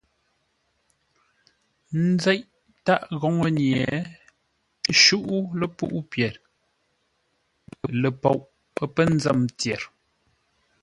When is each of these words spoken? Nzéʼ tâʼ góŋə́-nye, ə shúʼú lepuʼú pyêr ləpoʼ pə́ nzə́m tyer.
Nzéʼ 2.13 2.39
tâʼ 2.85 3.03
góŋə́-nye, 3.21 3.69
ə 3.95 3.97
shúʼú 5.01 5.37
lepuʼú 5.59 5.99
pyêr 6.11 6.33
ləpoʼ 8.01 8.37
pə́ 8.95 9.05
nzə́m 9.15 9.39
tyer. 9.59 9.81